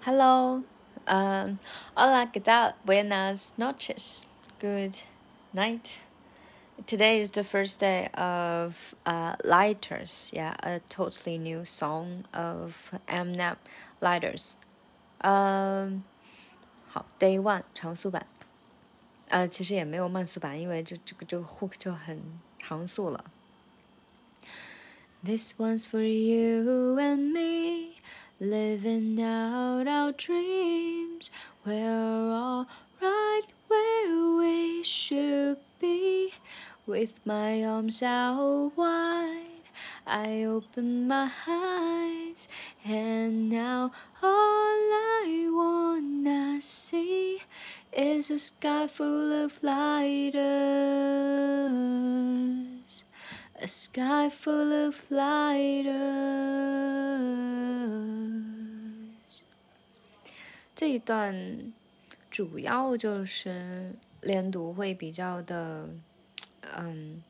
[0.00, 0.62] Hello,
[1.06, 1.58] um,
[1.96, 2.74] hola, ¿qué tal?
[2.84, 4.22] Buenas noches.
[4.60, 4.96] Good
[5.52, 6.00] night.
[6.86, 10.30] Today is the first day of uh, Lighters.
[10.32, 13.56] Yeah, a totally new song of Eminem
[14.00, 14.56] Lighters.
[15.22, 16.04] Um,
[16.88, 18.26] 好，Day One 长速版。
[19.28, 22.22] 呃，其实也没有慢速版，因为这这个这个 hook 就很
[22.58, 23.24] 长速了。
[25.24, 27.96] This one's for you and me
[28.41, 31.29] living out our dreams.
[31.63, 32.65] We're all
[32.99, 36.33] right where we should be,
[36.87, 39.45] with my arms out wide.
[40.07, 42.49] I open my eyes,
[42.83, 43.91] and now
[44.23, 47.43] all I wanna see
[47.93, 50.41] is a sky full of lighters.
[53.61, 56.20] A sky full of lighters。
[60.81, 61.71] 这一段
[62.31, 65.87] 主要就是连读会比较的，
[66.75, 67.21] 嗯，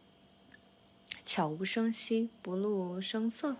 [1.21, 3.57] 悄无声息，不露声色，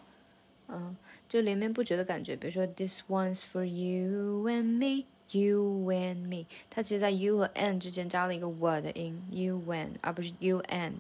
[0.69, 0.95] 嗯，
[1.27, 2.37] 就连绵不绝的感觉。
[2.37, 10.61] 比如说，This one's for you and me，you and me，它其实在 you 和 and 之间加了一个 w 的音，you and，而不是 you
[10.69, 10.93] and。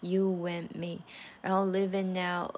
[0.00, 1.00] you and me，
[1.42, 2.50] 然后 living out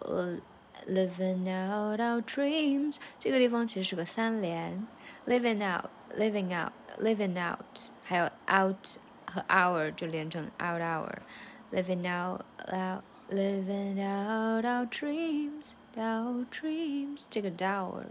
[0.86, 4.86] living out our dreams，这个地方其实是个三连
[5.25, 13.99] ，living out living out living out，还有 out 和 our 就连成 out our，living out out living
[13.99, 18.03] out our dreams our dreams，这个 dour，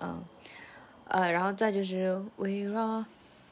[0.00, 0.24] 嗯，
[1.08, 3.04] 呃，然后再就是 we are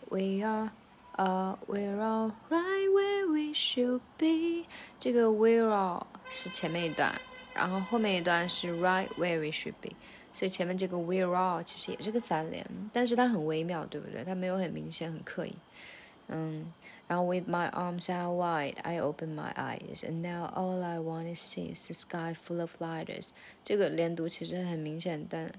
[0.08, 4.66] we are。uh, we're all right where we should be。
[4.98, 7.12] 这个 we're all 是前面一段，
[7.54, 9.90] 然后后面一段是 right where we should be。
[10.37, 14.23] 所以前面这个 we're all 其实也是个三连，但是它很微妙，对不对？
[14.23, 15.55] 它没有很明显、很刻意。
[16.27, 16.71] 嗯，
[17.07, 21.33] 然后 with my arms out wide, I open my eyes, and now all I want to
[21.33, 23.31] see is the sky full of lighters。
[23.63, 25.51] 这个连读其实很明显，但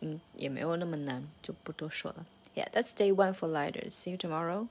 [0.00, 2.24] 嗯也没有那么难，就不多说了。
[2.54, 3.90] Yeah, that's day one for lighters.
[3.90, 4.68] See you tomorrow.